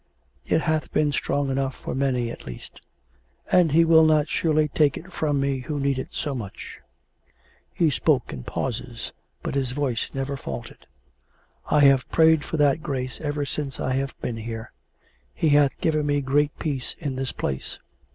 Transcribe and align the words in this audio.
It 0.47 0.61
hath 0.61 0.91
been 0.91 1.11
strong 1.11 1.51
enough 1.51 1.75
for 1.75 1.93
many, 1.93 2.31
at 2.31 2.47
least; 2.47 2.81
and 3.51 3.71
He 3.71 3.85
will 3.85 4.03
not 4.03 4.27
surely 4.27 4.67
take 4.67 4.97
it 4.97 5.13
from 5.13 5.39
me 5.39 5.59
who 5.59 5.79
need 5.79 5.99
it 5.99 6.07
so 6.09 6.33
much...." 6.33 6.79
(He 7.75 7.91
spoke 7.91 8.33
in 8.33 8.41
pauses, 8.43 9.11
but 9.43 9.53
his 9.53 9.73
voice 9.73 10.09
never 10.11 10.35
faltered.)" 10.35 10.87
I 11.69 11.81
have 11.81 12.09
prayed 12.09 12.43
for 12.43 12.57
that 12.57 12.81
grace 12.81 13.21
ever 13.21 13.45
since 13.45 13.79
I 13.79 13.93
have 13.93 14.19
been 14.21 14.37
here.... 14.37 14.71
He 15.35 15.49
hath 15.49 15.79
given 15.79 16.07
me 16.07 16.21
great 16.21 16.57
peace 16.57 16.95
in 16.97 17.15
this 17.15 17.31
place. 17.31 17.77